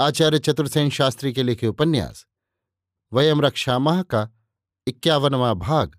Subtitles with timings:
[0.00, 2.26] आचार्य चतुर्सेन शास्त्री के लिखे उपन्यास,
[3.12, 4.30] वयम रक्षामाह का
[4.86, 5.98] इक्यावनवा भाग,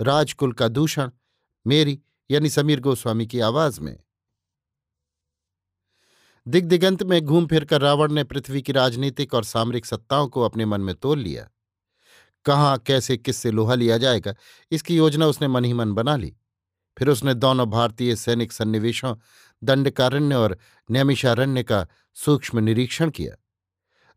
[0.00, 1.10] राजकुल का दूषण,
[1.66, 4.02] मेरी यानी समीर गोस्वामी की आवाज़ में।
[6.48, 10.80] दिग्दिगंत में घूम फिरकर रावण ने पृथ्वी की राजनीतिक और सामरिक सत्ताओं को अपने मन
[10.80, 11.50] में तोल लिया।
[12.44, 14.34] कहाँ, कैसे, किससे लोहा लिया जाएगा,
[14.70, 16.36] इसकी योजना उसने मन ही मन बना ली।
[16.98, 19.16] फिर उसने दोनों भारतीय सैनिक सन्निवेशों,
[19.64, 20.58] दंडकारण्य और
[20.90, 23.44] नैमिषारण्य का सूक्ष्म निरीक्षण किया।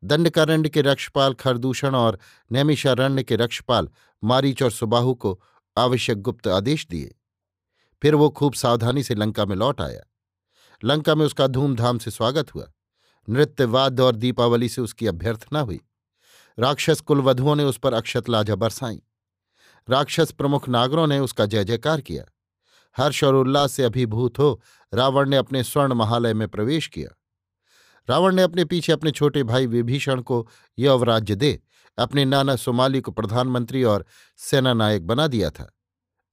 [0.04, 2.20] दंडकारण्य के रक्षपाल खरदूषण और
[2.52, 3.90] नैमिषारण्य के रक्षपाल
[4.24, 5.42] मारीच और सुबाहु को
[5.78, 7.16] आवश्यक गुप्त आदेश दिए।
[8.02, 10.02] फिर वो खूब सावधानी से लंका में लौट आया।
[10.84, 12.72] लंका में उसका धूमधाम से स्वागत हुआ।
[13.30, 15.80] नृत्य वाद्य और दीपावली से उसकी अभ्यर्थना हुई।
[16.60, 19.02] राक्षस कुलवधुओं ने उस पर अक्षत लाजा बरसाई।
[19.90, 22.24] राक्षस प्रमुख नागरों ने उसका जय जयकार किया।
[22.98, 24.62] हर्ष और उल्लास से अभिभूत हो
[24.94, 27.10] रावण ने अपने स्वर्ण महालय में प्रवेश किया।
[28.10, 31.60] रावण ने अपने पीछे अपने छोटे भाई विभीषण को यह अवराज्य दे,
[31.98, 34.06] अपने नाना सोमाली को प्रधानमंत्री और
[34.38, 35.72] सेना नायक बना दिया था।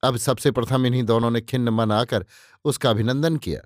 [0.02, 2.27] अब सबसे प्रथम इन्हीं दोनों ने खिन्न मन आकर
[2.64, 3.61] उसका अभिनंदन किया।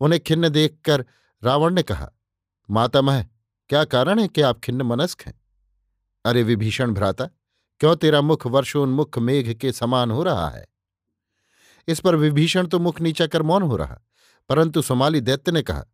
[0.00, 1.04] उन्हें खिन्न देखकर
[1.42, 2.10] रावण ने कहा
[2.68, 3.22] मातामह
[3.70, 5.40] क्या कारण है कि आप खिन्न मनस्क हैं?
[6.24, 7.26] अरे विभीषण भ्राता,
[7.80, 10.66] क्यों तेरा मुख वर्षोन्मुख मेघ के समान हो रहा है?
[11.88, 13.98] इस पर विभीषण तो मुख नीचा कर मौन हो रहा,
[14.48, 15.84] परंतु सोमाली दैत्य ने कहा,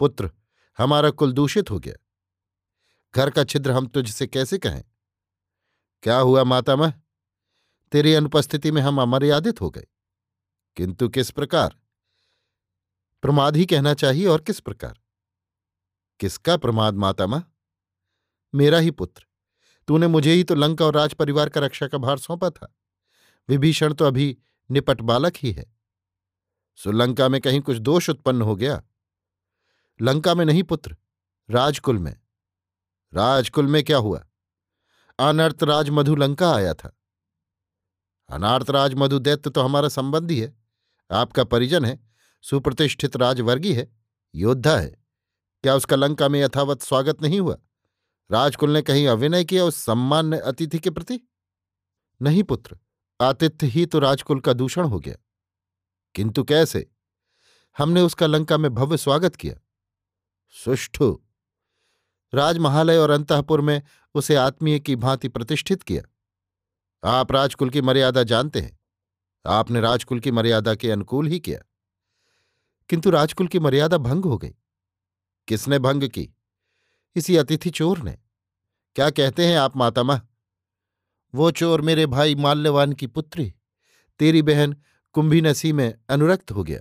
[0.00, 0.30] पुत्र
[0.78, 1.94] हमारा कुल दूषित हो गया।
[3.14, 4.84] घर का छिद्र हम तुझसे कैसे कहें?
[6.02, 6.92] क्या हुआ मातामह
[7.92, 9.86] तेरी अनुपस्थिति में हम अमर्यादित हो गए।
[10.76, 11.76] किंतु किस प्रकार?
[13.22, 15.00] प्रमाद ही कहना चाहिए और किस प्रकार?
[16.20, 17.44] किसका प्रमाद मातामह
[18.54, 19.26] मेरा ही पुत्र।
[19.88, 22.74] तूने मुझे ही तो लंका और राज परिवार का रक्षा का भार सौंपा था।
[23.48, 24.38] विभीषण तो अभी
[24.70, 25.76] निपट बालक ही है।
[26.76, 28.82] सुलंका में कहीं कुछ दोष उत्पन्न हो गया?
[30.00, 30.96] लंका में नहीं पुत्र,
[31.50, 32.16] राजकुल में।
[33.14, 34.26] राजकुल में क्या हुआ?
[35.18, 36.98] अनर्थ राज मधु लंका आया था।
[38.28, 40.56] अनार्थ राज मधु दैत्य तो हमारा संबंधी है।
[41.10, 42.08] आपका परिजन है,
[42.42, 43.96] सुप्रतिष्ठित राजवर्गी है,
[44.34, 45.04] योद्धा है।
[45.62, 47.58] क्या उसका लंका में यथावत स्वागत नहीं हुआ?
[48.30, 51.20] राजकुल ने कहीं अभिनय किया उस सम्मान्य अतिथि के प्रति?
[52.22, 52.78] नहीं पुत्र,
[53.20, 55.16] आतिथ्य ही तो राजकुल का दूषण हो गया।
[56.14, 56.90] किंतु कैसे?
[57.78, 59.54] हमने उसका लंका में भव्य स्वागत किया।
[60.56, 61.20] सुष्ठु
[62.34, 63.82] राजमहालय और अंतपुर में
[64.14, 66.02] उसे आत्मीय की भांति प्रतिष्ठित किया।
[67.08, 68.78] आप राजकुल की मर्यादा जानते हैं।
[69.46, 71.60] आपने राजकुल की मर्यादा के अनुकूल ही किया।
[72.88, 74.54] किंतु राजकुल की मर्यादा भंग हो गई।
[75.48, 76.34] किसने भंग की?
[77.16, 78.18] इसी अतिथि चोर ने।
[78.94, 80.22] क्या कहते हैं आप, मातामह?
[81.34, 83.54] वो चोर मेरे भाई माल्यवान की पुत्री।
[84.18, 84.76] तेरी बहन
[85.12, 86.80] कुंभी नसी में अनुरक्त हो गया।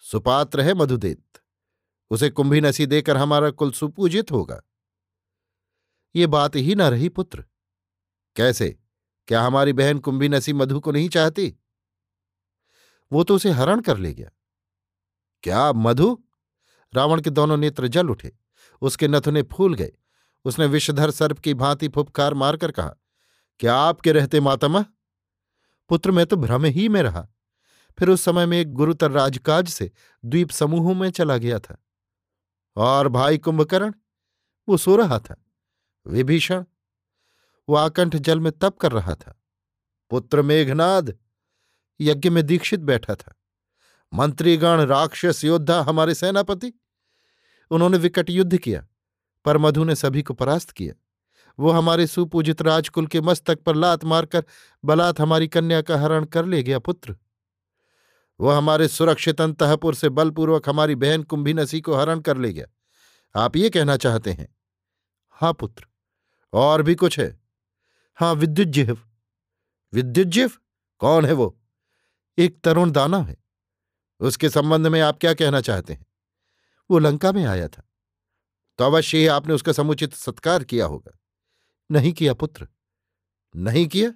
[0.00, 1.22] सुपात्र है मधुदेत।
[2.10, 4.62] उसे कुंभी नसी देकर हमारा कुल सुपूजित होगा।
[6.16, 7.44] ये बात ही ना रही पुत्र।
[8.36, 8.78] कैसे?
[9.26, 11.56] क्या हमारी बहन कुंभी नसी मधु को नहीं चाहती?
[13.12, 14.30] वो तो उसे हरण कर ले गया।
[15.42, 16.24] क्या मधु?
[16.94, 18.36] रावण के दोनों नेत्र जल उठे।
[18.80, 19.92] उसके नथुने फूल गए।
[20.44, 22.94] उसने विषधर सर्प की भांति फुपकार मारकर कहा,
[23.60, 24.84] क्या आपके रहते मातामह
[25.88, 27.28] पुत्र, मैं तो भ्रम ही में रहा।
[27.98, 29.92] फिर उस समय में एक गुरुतर राजकाज से
[30.24, 31.85] द्वीप समूहों में चला गया था।
[32.76, 33.92] और भाई कुंभकर्ण?
[34.68, 35.44] वो सो रहा था।
[36.06, 36.64] विभीषण?
[37.68, 39.42] वो आकंठ जल में तप कर रहा था।
[40.10, 41.18] पुत्र मेघनाद?
[42.00, 43.34] यज्ञ में दीक्षित बैठा था।
[44.14, 46.72] मंत्रीगण, राक्षस, योद्धा, हमारे सेनापति?
[47.70, 48.86] उन्होंने विकट युद्ध किया।
[49.44, 51.02] पर मधु ने सभी को परास्त किया।
[51.58, 54.44] वो हमारे सुपूजित राजकुल के मस्तक पर लात मारकर
[54.84, 57.16] बलात् हमारी कन्या का हरण कर ले गया पुत्र।
[58.40, 62.66] वो हमारे सुरक्षित अंतपुर से बलपूर्वक हमारी बहन कुंभी नसी को हरण कर ले गया।
[63.40, 64.56] आप ये कहना चाहते हैं?
[65.30, 65.86] हाँ पुत्र।
[66.52, 67.40] और भी कुछ है?
[68.14, 68.98] हाँ विद्युत जिह्व
[69.92, 70.52] विद्युत
[70.98, 71.60] कौन है वो?
[72.38, 73.36] एक तरुण दाना है।
[74.20, 76.06] उसके संबंध में आप क्या कहना चाहते हैं?
[76.90, 77.82] वो लंका में आया था।
[78.78, 81.18] तो अवश्य ही आपने उसका समुचित सत्कार किया होगा।
[81.90, 82.68] नहीं किया, पुत्र।
[83.56, 84.12] नहीं किया?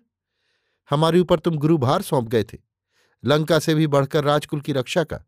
[0.90, 2.69] हमारे ऊपर तुम गुरुभार सौंप गए थे।
[3.24, 5.20] लंका से भी बढ़कर राजकुल की रक्षा का।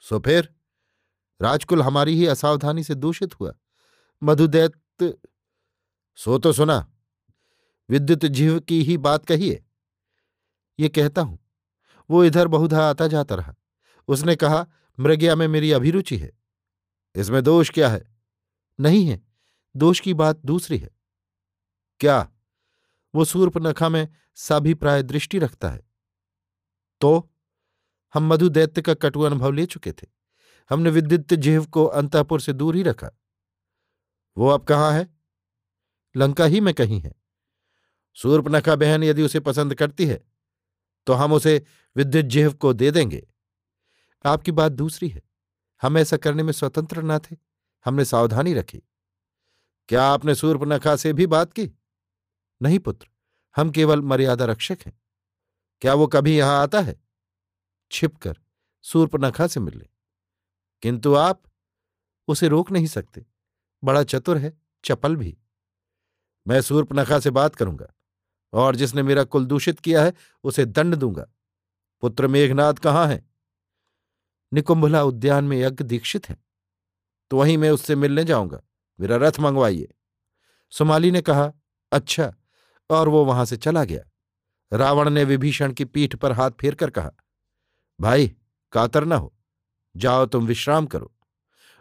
[0.00, 0.48] सो फिर,
[1.40, 3.54] राजकुल हमारी ही असावधानी से दूषित हुआ।
[4.22, 4.74] मधुदैत
[6.18, 6.94] सो तो सुना,
[7.88, 9.64] विद्युत जीव की ही बात कहिए।
[10.78, 11.38] ये कहता हूँ,
[12.10, 13.54] वो इधर बहुधा आता जाता रहा।
[14.08, 14.66] उसने कहा,
[15.00, 16.32] मृग्या में मेरी अभिरुचि है।
[17.14, 18.04] इसमें दोष क्या है?
[18.80, 19.22] नहीं है,
[19.76, 20.90] दोष की बात दूसरी है।
[22.00, 22.28] क्या?
[23.14, 25.87] वो सूर्पनखा में साभिप्राय दृष्टि रखता है।
[27.00, 27.30] तो
[28.14, 30.06] हम मधु दैत्य का कटु अनुभव ले चुके थे।
[30.70, 33.10] हमने विद्युत जिह्व को अंतपुर से दूर ही रखा।
[34.36, 35.08] वो अब कहाँ है?
[36.16, 37.14] लंका ही में कहीं है।
[38.14, 40.24] सूर्पनखा बहन यदि उसे पसंद करती है
[41.06, 41.64] तो हम उसे
[41.96, 43.26] विद्युत जिह्व को दे देंगे।
[44.24, 45.22] आपकी बात दूसरी है।
[45.82, 47.36] हम ऐसा करने में स्वतंत्र न थे।
[47.84, 48.82] हमने सावधानी रखी।
[49.88, 51.70] क्या आपने सूर्पनखा से भी बात की?
[52.62, 53.08] नहीं, पुत्र।
[53.56, 55.00] हम केवल मर्यादा रक्षक हैं।
[55.80, 57.00] क्या वो कभी यहाँ आता है?
[57.92, 58.38] छिपकर
[58.82, 59.86] सूर्पनखा से मिलने।
[60.82, 61.42] किंतु आप
[62.28, 63.26] उसे रोक नहीं सकते।
[63.84, 65.38] बड़ा चतुर है, चपल भी।
[66.48, 67.86] मैं सूर्पनखा से बात करूँगा,
[68.52, 70.12] और जिसने मेरा कुल दूषित किया है,
[70.44, 71.26] उसे दंड दूँगा।
[72.00, 73.30] पुत्र मेघनाथ कहाँ है?
[74.52, 76.36] निकुंभला उद्यान में यज्ञ दीक्षित है।
[77.30, 78.62] तो वहीं मैं उससे मिलने जाऊँगा।
[79.00, 79.94] मेरा रथ मंगवाइए।
[80.70, 81.52] सुमाली ने कहा
[81.92, 82.34] अच्छा।
[82.90, 84.04] और वो वहाँ से चला गया।
[84.72, 87.10] रावण ने विभीषण की पीठ पर हाथ फेर कर कहा,
[88.00, 88.36] भाई,
[88.72, 89.34] कातर न हो,
[89.96, 91.14] जाओ तुम विश्राम करो।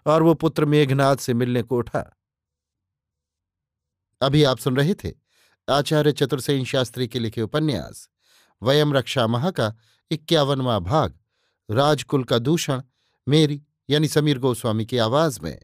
[0.06, 2.19] और वो पुत्र मेघनाथ से मिलने को उठा।
[4.22, 5.13] अभी आप सुन रहे थे
[5.69, 8.10] आचार्य चतुर्सेन शास्त्री के लिखे उपन्यास,
[8.63, 9.75] वयम रक्षा महा का
[10.12, 11.19] इक्यावनवा भाग,
[11.72, 12.81] राजकुल का दूषण,
[13.28, 15.62] मेरी यानी समीर गोस्वामी की आवाज़ में।